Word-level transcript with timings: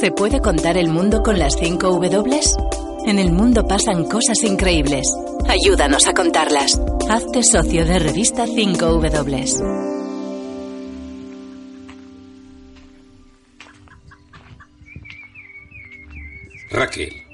¿Se 0.00 0.10
puede 0.10 0.40
contar 0.40 0.78
el 0.78 0.88
mundo 0.88 1.22
con 1.22 1.38
las 1.38 1.56
5 1.58 1.86
W? 1.86 2.40
En 3.04 3.18
el 3.18 3.32
mundo 3.32 3.66
pasan 3.68 4.04
cosas 4.04 4.42
increíbles. 4.44 5.04
Ayúdanos 5.46 6.06
a 6.08 6.14
contarlas. 6.14 6.80
Hazte 7.10 7.42
socio 7.42 7.84
de 7.84 7.98
revista 7.98 8.46
5W. 8.46 9.90
Raquel. 16.70 17.29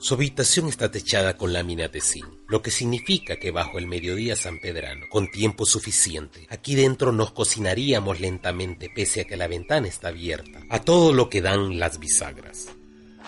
Su 0.00 0.14
habitación 0.14 0.68
está 0.68 0.92
techada 0.92 1.36
con 1.36 1.52
láminas 1.52 1.90
de 1.90 2.00
zinc, 2.00 2.28
lo 2.46 2.62
que 2.62 2.70
significa 2.70 3.36
que 3.36 3.50
bajo 3.50 3.78
el 3.78 3.88
mediodía 3.88 4.36
sanpedrano, 4.36 5.06
con 5.10 5.28
tiempo 5.28 5.66
suficiente, 5.66 6.46
aquí 6.50 6.76
dentro 6.76 7.10
nos 7.10 7.32
cocinaríamos 7.32 8.20
lentamente 8.20 8.90
pese 8.94 9.22
a 9.22 9.24
que 9.24 9.36
la 9.36 9.48
ventana 9.48 9.88
está 9.88 10.08
abierta, 10.08 10.60
a 10.70 10.82
todo 10.82 11.12
lo 11.12 11.28
que 11.28 11.42
dan 11.42 11.80
las 11.80 11.98
bisagras. 11.98 12.68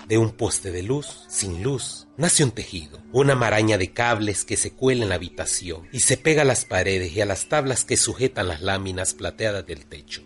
De 0.06 0.16
un 0.16 0.30
poste 0.30 0.70
de 0.70 0.84
luz, 0.84 1.24
sin 1.28 1.60
luz, 1.64 2.06
nace 2.16 2.44
un 2.44 2.52
tejido, 2.52 3.02
una 3.12 3.34
maraña 3.34 3.76
de 3.76 3.92
cables 3.92 4.44
que 4.44 4.56
se 4.56 4.72
cuela 4.72 5.02
en 5.02 5.08
la 5.08 5.16
habitación 5.16 5.88
y 5.90 6.00
se 6.00 6.16
pega 6.16 6.42
a 6.42 6.44
las 6.44 6.66
paredes 6.66 7.12
y 7.16 7.20
a 7.20 7.26
las 7.26 7.48
tablas 7.48 7.84
que 7.84 7.96
sujetan 7.96 8.46
las 8.46 8.60
láminas 8.60 9.14
plateadas 9.14 9.66
del 9.66 9.86
techo. 9.86 10.22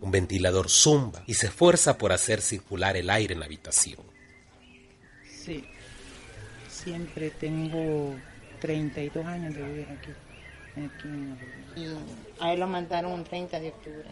Un 0.00 0.12
ventilador 0.12 0.70
zumba 0.70 1.24
y 1.26 1.34
se 1.34 1.48
esfuerza 1.48 1.98
por 1.98 2.12
hacer 2.12 2.40
circular 2.40 2.96
el 2.96 3.10
aire 3.10 3.34
en 3.34 3.40
la 3.40 3.46
habitación. 3.46 4.11
Sí, 5.44 5.64
siempre 6.68 7.30
tengo 7.30 8.14
32 8.60 9.26
años 9.26 9.54
de 9.54 9.62
vivir 9.62 9.88
aquí. 9.90 10.12
y 11.74 11.86
a 12.38 12.52
él 12.52 12.60
lo 12.60 12.68
mandaron 12.68 13.10
un 13.12 13.24
30 13.24 13.58
de 13.58 13.68
octubre. 13.70 14.08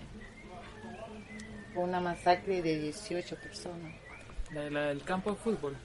Fue 1.73 1.85
una 1.85 2.01
masacre 2.01 2.63
de 2.63 2.81
18 2.81 3.37
personas. 3.37 3.95
¿La, 4.53 4.89
del 4.89 5.05
campo 5.05 5.31
de 5.31 5.37
fútbol? 5.37 5.77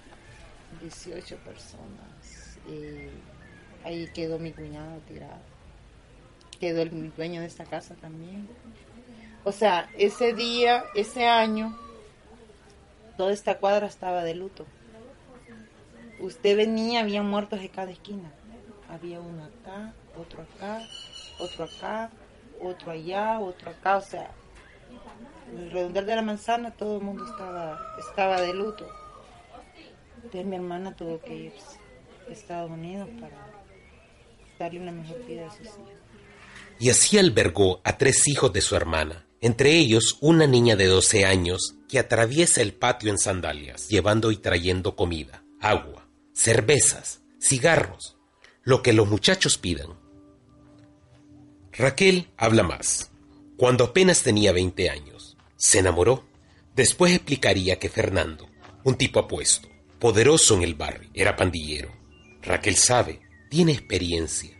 18 0.81 1.37
personas. 1.37 2.57
Y 2.67 3.87
ahí 3.87 4.09
quedó 4.15 4.39
mi 4.39 4.51
cuñado 4.51 4.99
tirado. 5.07 5.41
Quedó 6.59 6.81
el 6.81 7.13
dueño 7.13 7.41
de 7.41 7.47
esta 7.47 7.65
casa 7.65 7.93
también. 8.01 8.49
O 9.43 9.51
sea, 9.51 9.91
ese 9.95 10.33
día, 10.33 10.85
ese 10.95 11.27
año, 11.27 11.77
toda 13.15 13.31
esta 13.31 13.59
cuadra 13.59 13.85
estaba 13.85 14.23
de 14.23 14.33
luto. 14.33 14.65
Usted 16.19 16.55
venía, 16.55 17.01
había 17.01 17.21
muertos 17.21 17.59
de 17.59 17.69
cada 17.69 17.91
esquina. 17.91 18.31
Había 18.89 19.19
uno 19.19 19.43
acá, 19.45 19.93
otro 20.17 20.43
acá, 20.43 20.81
otro 21.39 21.65
acá, 21.65 22.11
otro 22.61 22.91
allá, 22.91 23.39
otro 23.39 23.71
acá. 23.71 23.97
O 23.97 24.01
sea, 24.01 24.31
el 25.55 25.71
redondel 25.71 26.05
de 26.05 26.15
la 26.15 26.21
manzana 26.21 26.71
todo 26.71 26.97
el 26.97 27.03
mundo 27.03 27.25
estaba, 27.25 27.79
estaba 27.99 28.41
de 28.41 28.53
luto. 28.53 28.87
Entonces 30.17 30.45
mi 30.45 30.55
hermana 30.55 30.95
tuvo 30.95 31.21
que 31.21 31.35
irse 31.35 31.79
a 32.27 32.31
Estados 32.31 32.71
Unidos 32.71 33.07
para 33.19 33.35
darle 34.57 34.79
una 34.79 34.91
mejor 34.91 35.23
vida 35.25 35.47
a 35.47 35.51
sus 35.51 35.67
hijos. 35.67 35.79
Y 36.79 36.89
así 36.89 37.17
albergó 37.17 37.79
a 37.83 37.97
tres 37.97 38.27
hijos 38.27 38.51
de 38.51 38.61
su 38.61 38.75
hermana, 38.75 39.25
entre 39.39 39.77
ellos 39.77 40.17
una 40.21 40.47
niña 40.47 40.75
de 40.75 40.87
12 40.87 41.25
años 41.25 41.75
que 41.87 41.99
atraviesa 41.99 42.61
el 42.61 42.73
patio 42.73 43.11
en 43.11 43.17
sandalias, 43.17 43.87
llevando 43.87 44.31
y 44.31 44.37
trayendo 44.37 44.95
comida, 44.95 45.43
agua, 45.61 46.04
cervezas, 46.35 47.21
cigarros, 47.39 48.17
lo 48.63 48.83
que 48.83 48.93
los 48.93 49.07
muchachos 49.07 49.57
pidan. 49.57 49.97
Raquel 51.71 52.27
habla 52.37 52.63
más. 52.63 53.11
Cuando 53.57 53.85
apenas 53.85 54.21
tenía 54.21 54.51
20 54.51 54.89
años, 54.89 55.37
se 55.55 55.79
enamoró. 55.79 56.25
Después 56.75 57.13
explicaría 57.13 57.79
que 57.79 57.89
Fernando, 57.89 58.49
un 58.83 58.95
tipo 58.95 59.19
apuesto, 59.19 59.69
poderoso 59.97 60.55
en 60.55 60.63
el 60.63 60.75
barrio, 60.75 61.09
era 61.13 61.37
pandillero. 61.37 61.91
Raquel 62.41 62.75
sabe, 62.75 63.21
tiene 63.49 63.71
experiencia 63.71 64.55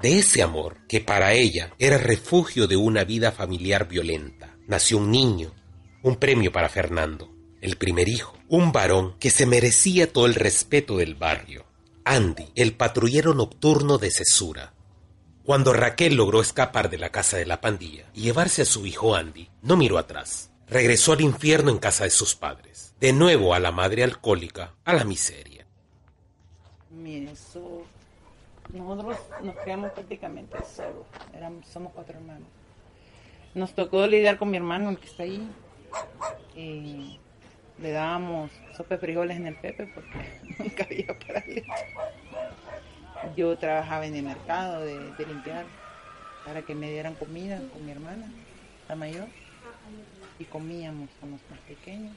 de 0.00 0.18
ese 0.18 0.42
amor 0.42 0.78
que 0.88 1.00
para 1.00 1.32
ella 1.32 1.72
era 1.78 1.96
refugio 1.96 2.66
de 2.66 2.76
una 2.76 3.04
vida 3.04 3.30
familiar 3.30 3.88
violenta. 3.88 4.56
Nació 4.66 4.98
un 4.98 5.10
niño, 5.10 5.54
un 6.02 6.16
premio 6.16 6.50
para 6.50 6.68
Fernando, 6.68 7.33
el 7.64 7.78
primer 7.78 8.10
hijo, 8.10 8.36
un 8.50 8.72
varón 8.72 9.14
que 9.18 9.30
se 9.30 9.46
merecía 9.46 10.12
todo 10.12 10.26
el 10.26 10.34
respeto 10.34 10.98
del 10.98 11.14
barrio. 11.14 11.64
Andy, 12.04 12.52
el 12.56 12.76
patrullero 12.76 13.32
nocturno 13.32 13.96
de 13.96 14.10
Cesura. 14.10 14.74
Cuando 15.44 15.72
Raquel 15.72 16.14
logró 16.14 16.42
escapar 16.42 16.90
de 16.90 16.98
la 16.98 17.08
casa 17.08 17.38
de 17.38 17.46
la 17.46 17.62
pandilla 17.62 18.10
y 18.12 18.20
llevarse 18.20 18.60
a 18.60 18.66
su 18.66 18.84
hijo 18.84 19.14
Andy, 19.14 19.48
no 19.62 19.78
miró 19.78 19.96
atrás. 19.96 20.50
Regresó 20.68 21.14
al 21.14 21.22
infierno 21.22 21.70
en 21.70 21.78
casa 21.78 22.04
de 22.04 22.10
sus 22.10 22.34
padres, 22.34 22.94
de 23.00 23.14
nuevo 23.14 23.54
a 23.54 23.60
la 23.60 23.72
madre 23.72 24.04
alcohólica, 24.04 24.74
a 24.84 24.92
la 24.92 25.04
miseria. 25.04 25.66
Nosotros 28.74 29.16
nos 29.42 29.56
criamos 29.62 29.90
prácticamente 29.92 30.58
solos, 30.64 31.06
éramos, 31.32 31.66
somos 31.66 31.94
cuatro 31.94 32.18
hermanos. 32.18 32.48
Nos 33.54 33.74
tocó 33.74 34.06
lidiar 34.06 34.36
con 34.36 34.50
mi 34.50 34.58
hermano, 34.58 34.90
el 34.90 34.98
que 34.98 35.06
está 35.06 35.22
ahí. 35.22 35.50
Y 36.54 37.20
le 37.78 37.90
dábamos 37.90 38.50
sopa 38.76 38.94
de 38.94 39.00
frijoles 39.00 39.36
en 39.36 39.46
el 39.46 39.54
pepe 39.56 39.86
porque 39.86 40.40
nunca 40.58 40.84
había 40.84 41.18
para 41.18 41.40
él. 41.40 41.64
Yo 43.36 43.56
trabajaba 43.56 44.06
en 44.06 44.16
el 44.16 44.22
mercado 44.22 44.80
de, 44.80 44.98
de 45.12 45.26
limpiar 45.26 45.64
para 46.44 46.62
que 46.62 46.74
me 46.74 46.90
dieran 46.90 47.14
comida 47.14 47.60
con 47.72 47.84
mi 47.84 47.92
hermana, 47.92 48.30
la 48.88 48.96
mayor, 48.96 49.28
y 50.38 50.44
comíamos 50.44 51.08
con 51.20 51.30
los 51.30 51.40
más 51.50 51.58
pequeños. 51.60 52.14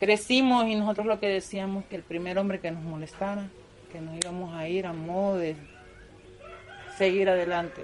Crecimos 0.00 0.66
y 0.66 0.74
nosotros 0.74 1.06
lo 1.06 1.20
que 1.20 1.28
decíamos 1.28 1.84
que 1.84 1.96
el 1.96 2.02
primer 2.02 2.38
hombre 2.38 2.58
que 2.58 2.72
nos 2.72 2.82
molestara 2.82 3.48
que 3.92 4.00
nos 4.00 4.16
íbamos 4.16 4.54
a 4.54 4.66
ir 4.68 4.86
a 4.86 4.92
modo 4.94 5.36
de 5.36 5.54
seguir 6.96 7.28
adelante. 7.28 7.82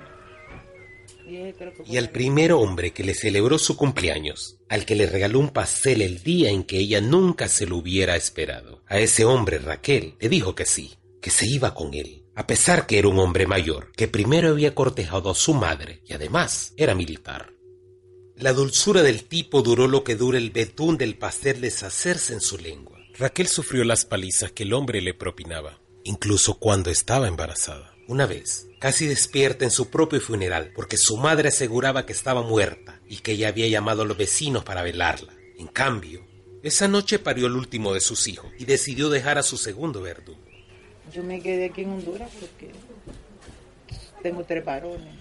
Y, 1.87 1.97
al 1.97 2.11
primer 2.11 2.53
hombre 2.53 2.93
que 2.93 3.05
le 3.05 3.15
celebró 3.15 3.59
su 3.59 3.77
cumpleaños, 3.77 4.59
al 4.69 4.85
que 4.85 4.95
le 4.95 5.07
regaló 5.07 5.39
un 5.39 5.51
pastel 5.51 6.03
el 6.03 6.23
día 6.23 6.51
en 6.51 6.65
que 6.65 6.79
ella 6.79 7.01
nunca 7.01 7.49
se 7.49 7.67
lo 7.67 7.77
hubiera 7.77 8.17
esperado, 8.17 8.83
a 8.87 8.99
ese 8.99 9.25
hombre 9.25 9.59
Raquel 9.59 10.15
le 10.21 10.29
dijo 10.29 10.55
que 10.55 10.65
sí, 10.65 10.95
que 11.21 11.31
se 11.31 11.47
iba 11.47 11.75
con 11.75 11.95
él, 11.95 12.25
a 12.35 12.47
pesar 12.47 12.87
que 12.87 12.99
era 12.99 13.09
un 13.09 13.19
hombre 13.19 13.47
mayor, 13.47 13.93
que 13.93 14.09
primero 14.09 14.49
había 14.49 14.75
cortejado 14.75 15.31
a 15.31 15.35
su 15.35 15.55
madre 15.55 16.03
y 16.07 16.15
además 16.15 16.73
era 16.77 16.95
militar. 16.95 17.53
La 18.37 18.53
dulzura 18.53 19.03
del 19.03 19.25
tipo 19.25 19.63
duró 19.63 19.89
lo 19.89 20.05
que 20.05 20.15
dura 20.15 20.39
el 20.39 20.51
betún 20.51 20.97
del 20.97 21.19
pastel 21.19 21.61
deshacerse 21.61 22.33
en 22.33 22.41
su 22.41 22.57
lengua. 22.57 22.99
Raquel 23.19 23.49
sufrió 23.49 23.85
las 23.85 24.05
palizas 24.05 24.53
que 24.53 24.63
el 24.63 24.73
hombre 24.73 25.03
le 25.03 25.13
propinaba 25.13 25.81
incluso 26.09 26.59
cuando 26.59 26.91
estaba 26.91 27.29
embarazada. 27.29 27.95
Una 28.09 28.25
vez, 28.25 28.67
casi 28.79 29.07
despierta 29.07 29.67
en 29.67 29.71
su 29.71 29.91
propio 29.91 30.19
funeral, 30.19 30.73
porque 30.75 30.97
su 30.97 31.19
madre 31.19 31.49
aseguraba 31.49 32.07
que 32.07 32.15
estaba 32.15 32.41
muerta 32.41 32.99
y 33.07 33.19
que 33.19 33.33
ella 33.33 33.49
había 33.49 33.69
llamado 33.69 34.01
a 34.01 34.07
los 34.07 34.17
vecinos 34.17 34.65
para 34.65 34.83
velarla. 34.83 35.35
En 35.59 35.67
cambio, 35.67 36.25
esa 36.63 36.89
noche 36.89 37.19
parió 37.19 37.49
el 37.49 37.53
último 37.53 37.93
de 37.93 38.01
sus 38.01 38.27
hijos 38.27 38.51
y 38.59 38.65
decidió 38.65 39.11
dejar 39.11 39.37
a 39.37 39.43
su 39.43 39.59
segundo 39.59 40.01
verdugo. 40.01 40.41
Yo 41.13 41.23
me 41.23 41.43
quedé 41.43 41.67
aquí 41.67 41.83
en 41.83 41.91
Honduras 41.91 42.31
porque 42.41 42.71
tengo 44.23 44.43
tres 44.43 44.65
varones. 44.65 45.15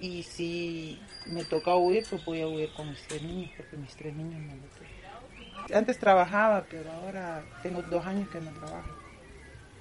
Y 0.00 0.22
si 0.22 1.00
me 1.26 1.44
toca 1.44 1.74
huir, 1.74 2.06
pues 2.08 2.24
voy 2.24 2.42
a 2.42 2.46
huir 2.46 2.72
con 2.76 2.90
mis 2.90 3.02
tres 3.08 3.22
niños, 3.22 3.50
porque 3.56 3.76
mis 3.76 3.96
tres 3.96 4.14
niños 4.14 4.40
no 4.40 4.54
lo 4.54 4.62
tengo. 4.62 5.76
Antes 5.76 5.98
trabajaba, 5.98 6.64
pero 6.70 6.92
ahora 6.92 7.44
tengo 7.60 7.82
dos 7.82 8.06
años 8.06 8.28
que 8.28 8.40
no 8.40 8.52
trabajo 8.52 9.01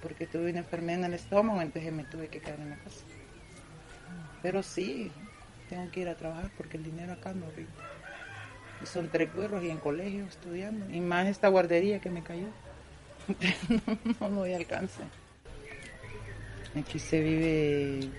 porque 0.01 0.27
tuve 0.27 0.49
una 0.49 0.59
enfermedad 0.59 0.99
en 0.99 1.05
el 1.05 1.13
estómago, 1.13 1.61
entonces 1.61 1.91
me 1.93 2.03
tuve 2.03 2.27
que 2.27 2.39
quedar 2.39 2.59
en 2.59 2.71
la 2.71 2.77
casa. 2.77 3.05
Pero 4.41 4.63
sí, 4.63 5.11
tengo 5.69 5.89
que 5.91 6.01
ir 6.01 6.09
a 6.09 6.15
trabajar 6.15 6.51
porque 6.57 6.77
el 6.77 6.83
dinero 6.83 7.13
acá 7.13 7.33
no. 7.33 7.45
Y 8.81 8.85
son 8.85 9.09
tres 9.09 9.29
cuerros 9.29 9.63
y 9.63 9.69
en 9.69 9.77
colegio 9.77 10.25
estudiando. 10.25 10.89
Y 10.89 10.99
más 10.99 11.27
esta 11.27 11.47
guardería 11.47 11.99
que 11.99 12.09
me 12.09 12.23
cayó. 12.23 12.47
no, 14.19 14.29
no 14.29 14.39
doy 14.41 14.53
alcance. 14.53 15.01
Aquí 16.75 16.99
se 16.99 17.19
vive 17.19 18.09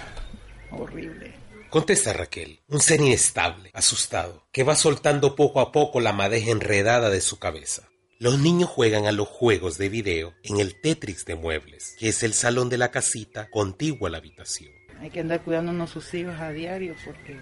horrible. 0.70 1.34
Contesta 1.70 2.14
Raquel, 2.14 2.60
un 2.68 2.80
ser 2.80 3.00
inestable, 3.00 3.70
asustado, 3.74 4.46
que 4.52 4.64
va 4.64 4.74
soltando 4.74 5.36
poco 5.36 5.60
a 5.60 5.70
poco 5.70 6.00
la 6.00 6.14
madeja 6.14 6.50
enredada 6.50 7.10
de 7.10 7.20
su 7.20 7.38
cabeza. 7.38 7.88
Los 8.20 8.40
niños 8.40 8.68
juegan 8.68 9.06
a 9.06 9.12
los 9.12 9.28
juegos 9.28 9.78
de 9.78 9.88
video 9.88 10.34
en 10.42 10.58
el 10.58 10.74
Tetris 10.80 11.24
de 11.24 11.36
muebles, 11.36 11.94
que 12.00 12.08
es 12.08 12.24
el 12.24 12.34
salón 12.34 12.68
de 12.68 12.76
la 12.76 12.90
casita 12.90 13.48
contiguo 13.48 14.08
a 14.08 14.10
la 14.10 14.18
habitación. 14.18 14.72
Hay 15.00 15.10
que 15.10 15.20
andar 15.20 15.40
cuidándonos 15.42 15.90
sus 15.90 16.12
hijos 16.14 16.34
a 16.40 16.50
diario 16.50 16.96
porque 17.04 17.38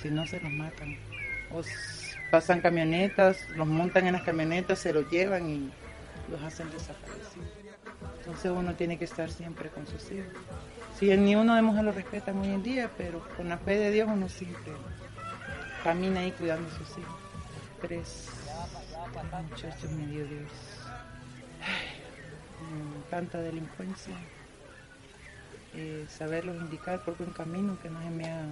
si 0.00 0.08
no 0.08 0.24
se 0.28 0.38
los 0.38 0.52
matan. 0.52 0.96
O 1.52 1.62
pasan 2.30 2.60
camionetas, 2.60 3.48
los 3.56 3.66
montan 3.66 4.06
en 4.06 4.12
las 4.12 4.22
camionetas, 4.22 4.78
se 4.78 4.92
los 4.92 5.10
llevan 5.10 5.50
y 5.50 5.70
los 6.30 6.40
hacen 6.40 6.70
desaparecer. 6.70 7.42
Entonces 8.20 8.52
uno 8.54 8.76
tiene 8.76 8.96
que 8.96 9.06
estar 9.06 9.28
siempre 9.28 9.70
con 9.70 9.88
sus 9.88 10.08
hijos. 10.12 10.32
Si 11.00 11.06
ni 11.16 11.34
uno 11.34 11.56
de 11.56 11.62
mujeres 11.62 11.86
lo 11.86 11.92
respetan 11.92 12.38
hoy 12.38 12.50
en 12.50 12.62
día, 12.62 12.92
pero 12.96 13.26
con 13.36 13.48
la 13.48 13.58
fe 13.58 13.76
de 13.76 13.90
Dios 13.90 14.08
uno 14.08 14.28
siempre 14.28 14.72
camina 15.82 16.20
ahí 16.20 16.30
cuidando 16.30 16.68
a 16.68 16.78
sus 16.78 16.90
hijos. 16.96 17.18
Tres 17.80 18.28
muchachos 19.50 19.90
medio 19.90 20.24
Dios. 20.26 20.50
tanta 23.10 23.40
delincuencia. 23.40 24.14
Eh, 25.74 26.04
saberlos 26.08 26.56
indicar 26.56 27.04
por 27.04 27.16
buen 27.16 27.30
camino, 27.30 27.78
que 27.80 27.90
no 27.90 28.02
se 28.02 28.10
me 28.10 28.28
ha... 28.28 28.44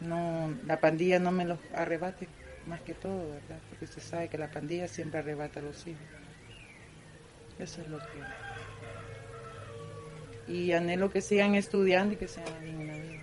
No, 0.00 0.54
la 0.66 0.78
pandilla 0.78 1.18
no 1.18 1.32
me 1.32 1.44
los 1.44 1.58
arrebate 1.74 2.28
más 2.66 2.80
que 2.82 2.94
todo, 2.94 3.30
¿verdad? 3.30 3.58
Porque 3.68 3.86
se 3.86 4.00
sabe 4.00 4.28
que 4.28 4.38
la 4.38 4.50
pandilla 4.50 4.86
siempre 4.86 5.20
arrebata 5.20 5.60
a 5.60 5.62
los 5.64 5.86
hijos. 5.86 6.02
Eso 7.58 7.82
es 7.82 7.88
lo 7.88 7.98
que... 7.98 8.22
Y 10.52 10.72
anhelo 10.72 11.10
que 11.10 11.20
sigan 11.20 11.54
estudiando 11.54 12.14
y 12.14 12.16
que 12.16 12.28
sean 12.28 12.46
en 12.62 12.86
la 12.86 12.94
vida. 12.94 13.22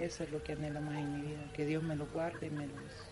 Eso 0.00 0.24
es 0.24 0.30
lo 0.30 0.42
que 0.42 0.52
anhelo 0.52 0.80
más 0.80 0.96
en 0.96 1.12
mi 1.12 1.28
vida, 1.28 1.52
que 1.54 1.64
Dios 1.64 1.82
me 1.82 1.96
los 1.96 2.10
guarde 2.12 2.46
y 2.46 2.50
me 2.50 2.66
los 2.66 3.08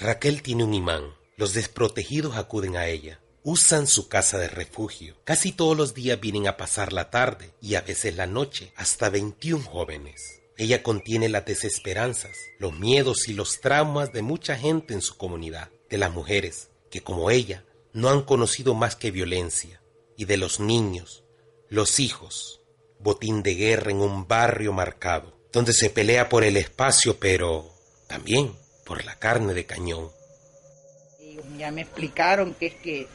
Raquel 0.00 0.42
tiene 0.42 0.64
un 0.64 0.74
imán, 0.74 1.04
los 1.36 1.54
desprotegidos 1.54 2.36
acuden 2.36 2.76
a 2.76 2.86
ella. 2.86 3.20
Usan 3.44 3.86
su 3.86 4.08
casa 4.08 4.36
de 4.38 4.48
refugio. 4.48 5.16
Casi 5.24 5.52
todos 5.52 5.76
los 5.76 5.94
días 5.94 6.20
vienen 6.20 6.48
a 6.48 6.56
pasar 6.56 6.92
la 6.92 7.10
tarde 7.10 7.52
y 7.62 7.76
a 7.76 7.80
veces 7.80 8.16
la 8.16 8.26
noche, 8.26 8.72
hasta 8.76 9.08
21 9.08 9.64
jóvenes. 9.64 10.40
Ella 10.56 10.82
contiene 10.82 11.28
las 11.28 11.46
desesperanzas, 11.46 12.36
los 12.58 12.76
miedos 12.76 13.28
y 13.28 13.34
los 13.34 13.60
traumas 13.60 14.12
de 14.12 14.22
mucha 14.22 14.56
gente 14.56 14.92
en 14.92 15.00
su 15.00 15.16
comunidad, 15.16 15.70
de 15.88 15.98
las 15.98 16.12
mujeres, 16.12 16.70
que 16.90 17.00
como 17.00 17.30
ella 17.30 17.64
no 17.92 18.10
han 18.10 18.22
conocido 18.22 18.74
más 18.74 18.96
que 18.96 19.12
violencia, 19.12 19.80
y 20.16 20.24
de 20.24 20.36
los 20.36 20.58
niños, 20.58 21.22
los 21.68 22.00
hijos, 22.00 22.60
botín 22.98 23.44
de 23.44 23.54
guerra 23.54 23.92
en 23.92 24.00
un 24.00 24.26
barrio 24.26 24.72
marcado, 24.72 25.37
donde 25.52 25.72
se 25.72 25.90
pelea 25.90 26.28
por 26.28 26.44
el 26.44 26.56
espacio, 26.56 27.18
pero 27.18 27.72
también 28.06 28.52
por 28.84 29.04
la 29.04 29.18
carne 29.18 29.54
de 29.54 29.66
cañón. 29.66 30.10
Ya 31.56 31.70
me 31.70 31.82
explicaron 31.82 32.54
que 32.54 32.66
es 32.66 32.74
que 32.74 33.06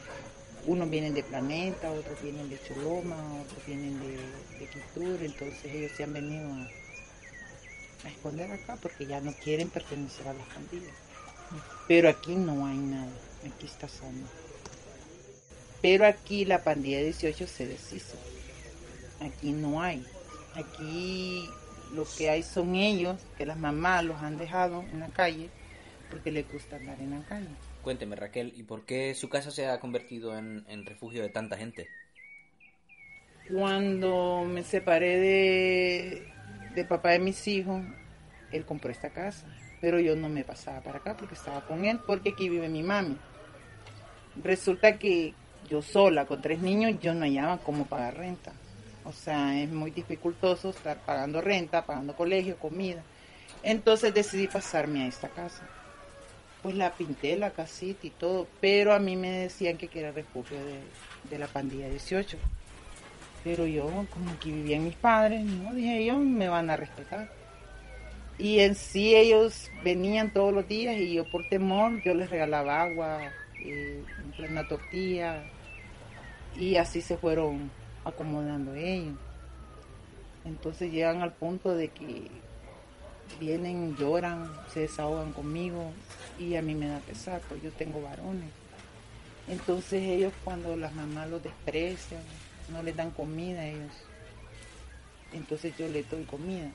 unos 0.66 0.88
vienen 0.88 1.14
de 1.14 1.22
Planeta, 1.22 1.90
otros 1.90 2.20
vienen 2.22 2.48
de 2.48 2.58
Choloma, 2.62 3.42
otros 3.42 3.66
vienen 3.66 4.00
de, 4.00 4.16
de 4.58 5.26
entonces 5.26 5.64
ellos 5.64 5.92
se 5.96 6.04
han 6.04 6.12
venido 6.12 6.48
a, 6.52 8.08
esconder 8.08 8.50
acá 8.52 8.76
porque 8.80 9.06
ya 9.06 9.20
no 9.20 9.32
quieren 9.32 9.70
pertenecer 9.70 10.28
a 10.28 10.34
las 10.34 10.46
pandillas. 10.48 10.94
Pero 11.88 12.08
aquí 12.08 12.34
no 12.34 12.66
hay 12.66 12.76
nada, 12.76 13.12
aquí 13.46 13.66
está 13.66 13.88
sano. 13.88 14.26
Pero 15.80 16.06
aquí 16.06 16.44
la 16.44 16.62
pandilla 16.62 17.00
18 17.00 17.46
se 17.46 17.66
deshizo. 17.66 18.16
Aquí 19.20 19.52
no 19.52 19.82
hay. 19.82 20.04
Aquí 20.54 21.48
lo 21.94 22.04
que 22.18 22.30
hay 22.30 22.42
son 22.42 22.74
ellos, 22.74 23.20
que 23.36 23.46
las 23.46 23.56
mamás 23.56 24.04
los 24.04 24.20
han 24.22 24.36
dejado 24.36 24.82
en 24.92 25.00
la 25.00 25.08
calle 25.08 25.48
porque 26.10 26.30
les 26.30 26.50
gusta 26.50 26.76
andar 26.76 27.00
en 27.00 27.10
la 27.10 27.22
calle. 27.24 27.48
Cuénteme, 27.82 28.16
Raquel, 28.16 28.52
¿y 28.56 28.62
por 28.62 28.84
qué 28.84 29.14
su 29.14 29.28
casa 29.28 29.50
se 29.50 29.66
ha 29.66 29.80
convertido 29.80 30.36
en, 30.36 30.86
refugio 30.86 31.22
de 31.22 31.28
tanta 31.28 31.56
gente? 31.56 31.88
Cuando 33.50 34.44
me 34.44 34.62
separé 34.62 35.18
de, 35.18 36.32
de 36.74 36.84
papá 36.84 37.10
de 37.10 37.18
mis 37.18 37.46
hijos, 37.46 37.82
él 38.52 38.64
compró 38.64 38.90
esta 38.90 39.10
casa, 39.10 39.46
pero 39.80 39.98
yo 40.00 40.16
no 40.16 40.28
me 40.28 40.44
pasaba 40.44 40.80
para 40.80 40.98
acá 40.98 41.16
porque 41.16 41.34
estaba 41.34 41.66
con 41.66 41.84
él, 41.84 42.00
porque 42.06 42.30
aquí 42.30 42.48
vive 42.48 42.68
mi 42.68 42.82
mami. 42.82 43.18
Resulta 44.42 44.98
que 44.98 45.34
yo 45.68 45.82
sola, 45.82 46.26
con 46.26 46.40
tres 46.40 46.60
niños, 46.60 46.98
yo 47.00 47.14
no 47.14 47.24
hallaba 47.24 47.58
cómo 47.58 47.86
pagar 47.86 48.16
renta. 48.16 48.52
O 49.04 49.12
sea, 49.12 49.60
es 49.60 49.70
muy 49.70 49.90
dificultoso 49.90 50.70
estar 50.70 50.98
pagando 50.98 51.40
renta, 51.40 51.84
pagando 51.84 52.16
colegio, 52.16 52.56
comida. 52.56 53.02
Entonces 53.62 54.14
decidí 54.14 54.48
pasarme 54.48 55.04
a 55.04 55.08
esta 55.08 55.28
casa 55.28 55.62
pues 56.64 56.76
la 56.76 56.94
pinté, 56.94 57.36
la 57.36 57.50
casita 57.50 58.06
y 58.06 58.10
todo, 58.10 58.48
pero 58.58 58.94
a 58.94 58.98
mí 58.98 59.16
me 59.16 59.30
decían 59.30 59.76
que 59.76 59.90
era 59.92 60.12
refugio 60.12 60.56
de, 61.28 61.38
la 61.38 61.46
pandilla 61.46 61.90
18. 61.90 62.38
Pero 63.44 63.66
yo, 63.66 63.84
como 64.08 64.30
aquí 64.30 64.50
vivían 64.50 64.84
mis 64.84 64.94
padres, 64.94 65.44
no 65.44 65.74
dije, 65.74 65.98
ellos 65.98 66.16
me 66.16 66.48
van 66.48 66.70
a 66.70 66.76
respetar. 66.78 67.30
Y 68.38 68.60
en 68.60 68.76
sí 68.76 69.14
ellos 69.14 69.70
venían 69.84 70.32
todos 70.32 70.54
los 70.54 70.66
días 70.66 70.96
y 70.96 71.12
yo 71.12 71.30
por 71.30 71.46
temor, 71.50 72.02
yo 72.02 72.14
les 72.14 72.30
regalaba 72.30 72.80
agua, 72.80 73.30
eh, 73.62 74.02
una 74.48 74.66
tortilla, 74.66 75.44
y 76.56 76.76
así 76.76 77.02
se 77.02 77.18
fueron 77.18 77.70
acomodando 78.04 78.74
ellos. 78.74 79.16
Entonces 80.44 80.92
llegan 80.92 81.22
al 81.22 81.32
punto 81.32 81.74
de 81.74 81.88
que 81.88 82.30
vienen, 83.40 83.96
lloran, 83.96 84.50
se 84.72 84.80
desahogan 84.80 85.32
conmigo 85.32 85.90
y 86.38 86.56
a 86.56 86.62
mí 86.62 86.74
me 86.74 86.88
da 86.88 86.98
pesar, 87.00 87.40
pues 87.48 87.62
yo 87.62 87.70
tengo 87.72 88.02
varones. 88.02 88.50
Entonces 89.48 90.02
ellos 90.02 90.32
cuando 90.42 90.76
las 90.76 90.94
mamás 90.94 91.28
los 91.28 91.42
desprecian, 91.42 92.22
no 92.72 92.82
les 92.82 92.96
dan 92.96 93.10
comida 93.10 93.60
a 93.60 93.66
ellos, 93.66 93.92
entonces 95.32 95.76
yo 95.76 95.88
les 95.88 96.08
doy 96.10 96.24
comida. 96.24 96.70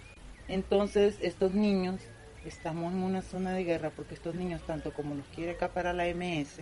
Entonces 0.47 1.17
estos 1.21 1.53
niños, 1.53 1.99
estamos 2.45 2.93
en 2.93 3.03
una 3.03 3.21
zona 3.21 3.53
de 3.53 3.63
guerra 3.63 3.91
porque 3.95 4.15
estos 4.15 4.35
niños, 4.35 4.61
tanto 4.65 4.93
como 4.93 5.15
los 5.15 5.25
quiere 5.27 5.51
acaparar 5.51 5.95
la 5.95 6.05
MS, 6.05 6.61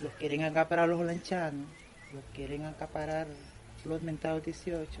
los 0.00 0.12
quieren 0.14 0.44
acaparar 0.44 0.88
los 0.88 1.00
holanchanos, 1.00 1.66
los 2.12 2.24
quieren 2.34 2.64
acaparar 2.64 3.26
los 3.84 4.02
mentados 4.02 4.44
18, 4.44 5.00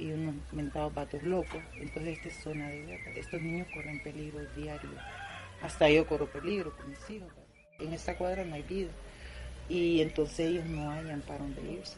y 0.00 0.12
unos 0.12 0.34
mentados 0.52 0.92
patos 0.92 1.22
locos. 1.22 1.60
Entonces 1.76 2.16
esta 2.16 2.28
es 2.28 2.42
zona 2.42 2.68
de 2.68 2.82
guerra. 2.86 3.12
Estos 3.14 3.42
niños 3.42 3.68
corren 3.72 4.02
peligro 4.02 4.40
diario. 4.56 4.90
Hasta 5.62 5.90
yo 5.90 6.06
corro 6.06 6.26
peligro 6.26 6.74
con 6.76 6.88
mis 6.90 7.10
hijos. 7.10 7.28
En 7.78 7.92
esta 7.92 8.16
cuadra 8.16 8.44
no 8.44 8.54
hay 8.54 8.62
vida. 8.62 8.90
Y 9.68 10.00
entonces 10.00 10.40
ellos 10.40 10.64
no 10.64 10.90
hayan 10.90 11.20
para 11.20 11.40
dónde 11.40 11.62
irse. 11.62 11.94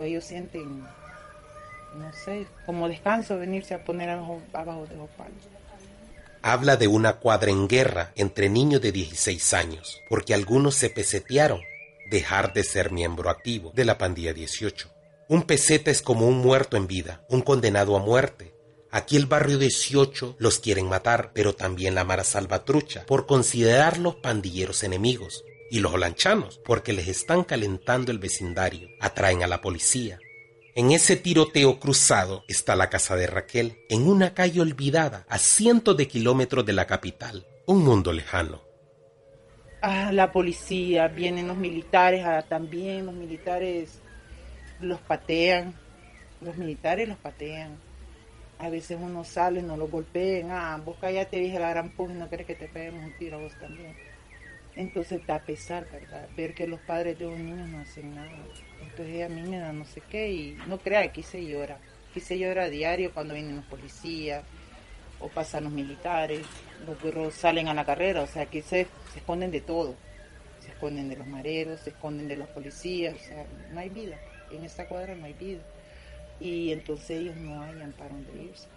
Ellos 0.00 0.24
sienten, 0.24 0.80
no 0.80 2.12
sé, 2.24 2.46
como 2.64 2.88
descanso 2.88 3.36
venirse 3.36 3.74
a 3.74 3.84
poner 3.84 4.08
abajo 4.08 4.86
de 4.88 4.96
los 4.96 5.10
palos. 5.10 5.48
Habla 6.40 6.76
de 6.76 6.86
una 6.86 7.14
cuadra 7.14 7.50
en 7.50 7.66
guerra 7.66 8.12
entre 8.14 8.48
niños 8.48 8.80
de 8.80 8.92
16 8.92 9.54
años, 9.54 10.00
porque 10.08 10.34
algunos 10.34 10.76
se 10.76 10.90
pesetearon 10.90 11.60
dejar 12.10 12.52
de 12.52 12.62
ser 12.62 12.92
miembro 12.92 13.30
activo 13.30 13.72
de 13.74 13.84
la 13.84 13.98
pandilla 13.98 14.32
18. 14.32 14.93
Un 15.28 15.42
peseta 15.42 15.90
es 15.90 16.02
como 16.02 16.28
un 16.28 16.38
muerto 16.38 16.76
en 16.76 16.86
vida, 16.86 17.24
un 17.30 17.40
condenado 17.40 17.96
a 17.96 17.98
muerte. 17.98 18.52
Aquí 18.90 19.16
el 19.16 19.24
barrio 19.24 19.58
18 19.58 20.36
los 20.38 20.58
quieren 20.58 20.86
matar, 20.86 21.32
pero 21.32 21.54
también 21.54 21.94
la 21.94 22.04
Mara 22.04 22.24
Salvatrucha, 22.24 23.06
por 23.06 23.26
considerarlos 23.26 24.16
pandilleros 24.16 24.82
enemigos. 24.82 25.42
Y 25.70 25.80
los 25.80 25.94
holanchanos, 25.94 26.60
porque 26.64 26.92
les 26.92 27.08
están 27.08 27.42
calentando 27.42 28.12
el 28.12 28.18
vecindario, 28.18 28.88
atraen 29.00 29.42
a 29.42 29.46
la 29.46 29.62
policía. 29.62 30.18
En 30.76 30.92
ese 30.92 31.16
tiroteo 31.16 31.80
cruzado 31.80 32.44
está 32.46 32.76
la 32.76 32.90
casa 32.90 33.16
de 33.16 33.26
Raquel, 33.26 33.78
en 33.88 34.06
una 34.06 34.34
calle 34.34 34.60
olvidada, 34.60 35.24
a 35.28 35.38
cientos 35.38 35.96
de 35.96 36.06
kilómetros 36.06 36.66
de 36.66 36.74
la 36.74 36.86
capital, 36.86 37.46
un 37.66 37.82
mundo 37.82 38.12
lejano. 38.12 38.60
Ah, 39.80 40.12
la 40.12 40.30
policía, 40.32 41.08
vienen 41.08 41.48
los 41.48 41.56
militares, 41.56 42.24
ah, 42.26 42.44
también 42.46 43.06
los 43.06 43.14
militares 43.14 44.00
los 44.84 45.00
patean, 45.00 45.74
los 46.40 46.56
militares 46.56 47.08
los 47.08 47.18
patean. 47.18 47.76
A 48.58 48.68
veces 48.68 48.98
uno 49.00 49.24
sale, 49.24 49.62
no 49.62 49.76
lo 49.76 49.88
golpean, 49.88 50.50
ah, 50.52 50.80
vos 50.84 50.96
te 51.00 51.36
dije 51.38 51.58
la 51.58 51.70
gran 51.70 51.90
puja 51.90 52.14
no 52.14 52.30
querés 52.30 52.46
que 52.46 52.54
te 52.54 52.68
peguemos 52.68 53.04
un 53.04 53.12
tiro 53.18 53.36
a 53.38 53.40
vos 53.40 53.52
también. 53.58 53.94
Entonces 54.76 55.24
da 55.26 55.38
pesar, 55.40 55.88
¿verdad? 55.90 56.28
Ver 56.36 56.54
que 56.54 56.66
los 56.66 56.80
padres 56.80 57.18
de 57.18 57.26
los 57.26 57.38
niños 57.38 57.68
no 57.68 57.80
hacen 57.80 58.14
nada. 58.14 58.30
Entonces 58.82 59.24
a 59.24 59.28
mí 59.28 59.42
me 59.42 59.58
da 59.58 59.72
no 59.72 59.84
sé 59.84 60.02
qué 60.08 60.30
y 60.30 60.58
no 60.68 60.78
crea, 60.78 61.00
aquí 61.00 61.22
se 61.22 61.44
llora. 61.44 61.78
Aquí 62.10 62.20
se 62.20 62.38
llora 62.38 62.64
a 62.64 62.68
diario 62.68 63.12
cuando 63.12 63.34
vienen 63.34 63.56
los 63.56 63.64
policías 63.66 64.44
o 65.20 65.28
pasan 65.28 65.64
los 65.64 65.72
militares, 65.72 66.44
los 66.86 67.00
burros 67.00 67.34
salen 67.34 67.68
a 67.68 67.74
la 67.74 67.84
carrera, 67.84 68.22
o 68.22 68.26
sea, 68.26 68.42
aquí 68.42 68.62
se, 68.62 68.86
se 69.12 69.18
esconden 69.18 69.50
de 69.50 69.60
todo. 69.60 69.94
Se 70.60 70.70
esconden 70.70 71.08
de 71.08 71.16
los 71.16 71.26
mareros, 71.26 71.80
se 71.80 71.90
esconden 71.90 72.28
de 72.28 72.36
los 72.36 72.48
policías, 72.48 73.14
o 73.14 73.18
sea, 73.18 73.46
no 73.72 73.80
hay 73.80 73.88
vida 73.90 74.18
en 74.56 74.64
esta 74.64 74.86
cuadra 74.86 75.14
no 75.14 75.26
hay 75.26 75.34
vida. 75.34 75.60
Y 76.40 76.72
entonces 76.72 77.10
ellos 77.10 77.36
no 77.36 77.62
hayan 77.62 77.92
para 77.92 78.10
dónde 78.10 78.42
irse. 78.42 78.68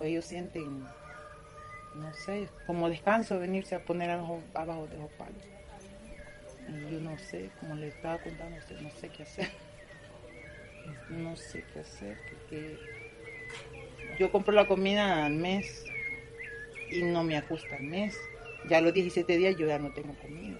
Ellos 0.00 0.24
sienten, 0.24 0.82
no 1.94 2.14
sé, 2.14 2.48
como 2.66 2.88
descanso 2.88 3.38
venirse 3.38 3.74
a 3.74 3.84
poner 3.84 4.10
abajo, 4.10 4.40
de 4.54 4.98
los 4.98 5.10
palos. 5.12 5.44
Y 6.68 6.92
yo 6.92 7.00
no 7.00 7.16
sé, 7.18 7.50
como 7.60 7.76
le 7.76 7.88
estaba 7.88 8.18
contando 8.18 8.56
no 8.82 8.90
sé 8.90 9.08
qué 9.08 9.22
hacer. 9.22 9.48
No 11.10 11.36
sé 11.36 11.64
qué 11.74 11.80
hacer, 11.80 12.16
porque 12.30 12.78
yo 14.18 14.32
compro 14.32 14.54
la 14.54 14.66
comida 14.66 15.26
al 15.26 15.34
mes 15.34 15.84
y 16.90 17.02
no 17.02 17.24
me 17.24 17.36
ajusta 17.36 17.76
al 17.76 17.82
mes. 17.82 18.18
Ya 18.68 18.78
a 18.78 18.80
los 18.80 18.94
17 18.94 19.36
días 19.36 19.56
yo 19.56 19.66
ya 19.66 19.78
no 19.78 19.92
tengo 19.92 20.14
comida. 20.14 20.58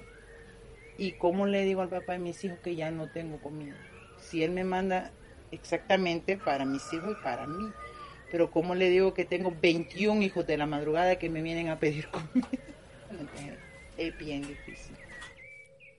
¿Y 0.98 1.12
cómo 1.12 1.46
le 1.46 1.64
digo 1.64 1.80
al 1.80 1.88
papá 1.88 2.12
de 2.12 2.18
mis 2.18 2.42
hijos 2.44 2.58
que 2.58 2.76
ya 2.76 2.90
no 2.90 3.10
tengo 3.10 3.38
comida? 3.38 3.76
Si 4.20 4.42
él 4.42 4.50
me 4.52 4.64
manda 4.64 5.10
exactamente 5.50 6.37
para 6.37 6.64
mis 6.64 6.92
hijos 6.92 7.16
y 7.18 7.22
para 7.22 7.46
mí. 7.46 7.70
Pero 8.30 8.50
como 8.50 8.75
le 8.75 8.90
digo 8.90 9.14
que 9.14 9.25
tengo 9.25 9.54
21 9.60 10.22
hijos 10.22 10.46
de 10.46 10.56
la 10.56 10.66
madrugada 10.66 11.16
que 11.16 11.30
me 11.30 11.42
vienen 11.42 11.68
a 11.68 11.78
pedir 11.78 12.08
comida? 12.10 12.48
es 13.96 14.16
bien 14.18 14.46
difícil. 14.46 14.96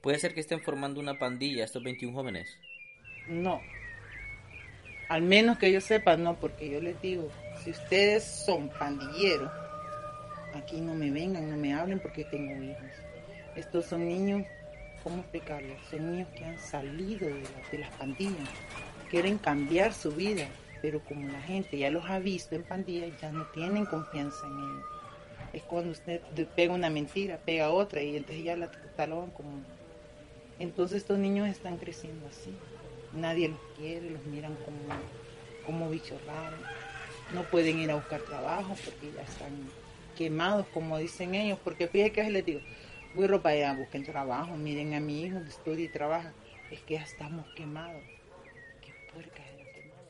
¿Puede 0.01 0.19
ser 0.19 0.33
que 0.33 0.39
estén 0.39 0.61
formando 0.61 0.99
una 0.99 1.19
pandilla 1.19 1.65
estos 1.65 1.83
21 1.83 2.13
jóvenes? 2.13 2.57
No. 3.27 3.61
Al 5.09 5.23
menos 5.23 5.57
que 5.57 5.71
yo 5.71 5.81
sepa, 5.81 6.15
no, 6.17 6.39
porque 6.39 6.69
yo 6.69 6.79
les 6.79 7.01
digo, 7.01 7.29
si 7.63 7.71
ustedes 7.71 8.23
son 8.23 8.69
pandilleros, 8.69 9.51
aquí 10.53 10.79
no 10.79 10.93
me 10.93 11.11
vengan, 11.11 11.49
no 11.49 11.57
me 11.57 11.73
hablen 11.73 11.99
porque 11.99 12.23
tengo 12.25 12.63
hijos. 12.63 12.91
Estos 13.55 13.85
son 13.87 14.07
niños, 14.07 14.45
¿cómo 15.03 15.19
explicarlo? 15.19 15.75
Son 15.89 16.11
niños 16.11 16.27
que 16.35 16.45
han 16.45 16.59
salido 16.59 17.27
de, 17.27 17.77
las 17.77 17.91
pandillas, 17.91 18.49
quieren 19.09 19.37
cambiar 19.37 19.93
su 19.93 20.11
vida, 20.11 20.47
pero 20.81 21.01
como 21.03 21.31
la 21.31 21.41
gente 21.41 21.77
ya 21.77 21.89
los 21.89 22.05
ha 22.09 22.19
visto 22.19 22.55
en 22.55 22.63
pandillas, 22.63 23.09
ya 23.21 23.31
no 23.31 23.45
tienen 23.47 23.85
confianza 23.85 24.45
en 24.45 24.53
ellos. 24.53 24.85
Es 25.53 25.63
cuando 25.63 25.91
usted 25.91 26.21
pega 26.55 26.73
una 26.73 26.89
mentira, 26.89 27.37
pega 27.37 27.69
otra 27.69 28.01
y 28.01 28.15
entonces 28.17 28.43
ya 28.43 28.55
la 28.55 28.69
catalogan 28.69 29.31
como... 29.31 29.49
Entonces 30.59 30.97
estos 30.97 31.17
niños 31.17 31.47
están 31.47 31.77
creciendo 31.77 32.27
así. 32.27 32.53
Nadie 33.13 33.49
los 33.49 33.59
quiere, 33.77 34.11
los 34.11 34.23
miran 34.25 34.55
como, 34.65 34.77
como 35.65 35.89
bichos 35.89 36.23
raros. 36.25 36.59
No 37.33 37.43
pueden 37.43 37.79
ir 37.79 37.89
a 37.89 37.95
buscar 37.95 38.21
trabajo 38.21 38.75
porque 38.83 39.11
ya 39.15 39.21
están 39.21 39.51
quemados, 40.17 40.67
como 40.73 40.97
dicen 40.97 41.33
ellos. 41.33 41.57
Porque 41.63 41.87
fíjate 41.87 42.11
que 42.11 42.29
les 42.29 42.45
digo, 42.45 42.59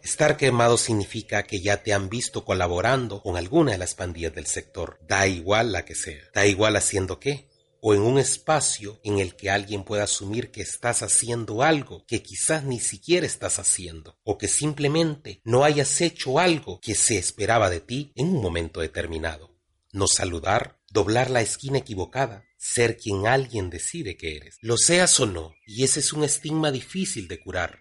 Estar 0.03 0.37
quemado 0.37 0.77
significa 0.77 1.43
que 1.43 1.61
ya 1.61 1.83
te 1.83 1.93
han 1.93 2.09
visto 2.09 2.45
colaborando 2.45 3.21
con 3.21 3.37
alguna 3.37 3.73
de 3.73 3.77
las 3.77 3.95
pandillas 3.95 4.33
del 4.33 4.45
sector. 4.45 4.97
Da 5.07 5.27
igual 5.27 5.71
la 5.71 5.85
que 5.85 5.95
sea. 5.95 6.21
Da 6.33 6.45
igual 6.45 6.75
haciendo 6.75 7.19
qué. 7.19 7.47
O 7.81 7.93
en 7.93 8.01
un 8.01 8.19
espacio 8.19 8.99
en 9.03 9.19
el 9.19 9.35
que 9.35 9.49
alguien 9.49 9.83
pueda 9.83 10.03
asumir 10.03 10.51
que 10.51 10.61
estás 10.61 11.01
haciendo 11.01 11.63
algo 11.63 12.05
que 12.05 12.21
quizás 12.21 12.63
ni 12.63 12.79
siquiera 12.79 13.25
estás 13.25 13.59
haciendo. 13.59 14.17
O 14.23 14.37
que 14.37 14.47
simplemente 14.47 15.41
no 15.43 15.63
hayas 15.63 16.01
hecho 16.01 16.39
algo 16.39 16.79
que 16.81 16.95
se 16.95 17.17
esperaba 17.17 17.69
de 17.69 17.79
ti 17.79 18.11
en 18.15 18.27
un 18.27 18.41
momento 18.41 18.81
determinado. 18.81 19.55
No 19.91 20.07
saludar, 20.07 20.79
doblar 20.91 21.29
la 21.29 21.41
esquina 21.41 21.77
equivocada, 21.77 22.45
ser 22.59 22.97
quien 22.97 23.25
alguien 23.25 23.71
decide 23.71 24.17
que 24.17 24.35
eres. 24.37 24.57
Lo 24.61 24.77
seas 24.77 25.19
o 25.19 25.25
no, 25.25 25.55
y 25.65 25.83
ese 25.83 26.01
es 26.01 26.13
un 26.13 26.23
estigma 26.23 26.71
difícil 26.71 27.27
de 27.27 27.39
curar 27.39 27.79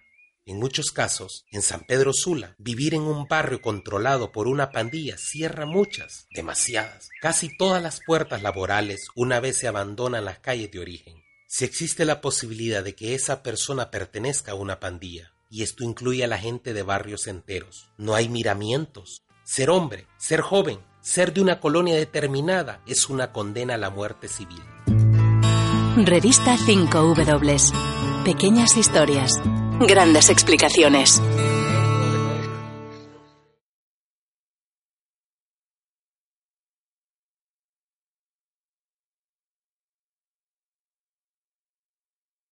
en 0.49 0.57
muchos 0.57 0.91
casos, 0.91 1.45
en 1.51 1.61
San 1.61 1.81
Pedro 1.81 2.11
Sula, 2.11 2.55
vivir 2.57 2.95
en 2.95 3.03
un 3.03 3.27
barrio 3.27 3.61
controlado 3.61 4.31
por 4.31 4.47
una 4.47 4.71
pandilla 4.71 5.15
cierra 5.15 5.67
muchas, 5.67 6.25
demasiadas, 6.31 7.09
casi 7.21 7.55
todas 7.55 7.83
las 7.83 7.99
puertas 8.03 8.41
laborales 8.41 9.09
una 9.13 9.39
vez 9.39 9.57
se 9.57 9.67
abandonan 9.67 10.25
las 10.25 10.39
calles 10.39 10.71
de 10.71 10.79
origen. 10.79 11.23
Si 11.47 11.65
existe 11.65 12.03
la 12.03 12.19
posibilidad 12.19 12.83
de 12.83 12.95
que 12.95 13.13
esa 13.13 13.43
persona 13.43 13.91
pertenezca 13.91 14.53
a 14.53 14.55
una 14.55 14.79
pandilla, 14.79 15.35
y 15.51 15.61
esto 15.61 15.83
incluye 15.83 16.23
a 16.23 16.27
la 16.27 16.39
gente 16.39 16.73
de 16.73 16.81
barrios 16.81 17.27
enteros, 17.27 17.91
no 17.97 18.15
hay 18.15 18.27
miramientos. 18.27 19.21
Ser 19.43 19.69
hombre, 19.69 20.07
ser 20.17 20.41
joven, 20.41 20.79
ser 21.01 21.33
de 21.33 21.41
una 21.41 21.59
colonia 21.59 21.95
determinada 21.95 22.81
es 22.85 23.09
una 23.09 23.31
condena 23.31 23.75
a 23.75 23.77
la 23.77 23.89
muerte 23.89 24.27
civil. 24.27 24.61
Revista 25.97 26.55
5W. 26.55 28.23
Pequeñas 28.23 28.77
historias 28.77 29.41
Grandes 29.87 30.29
explicaciones. 30.29 31.21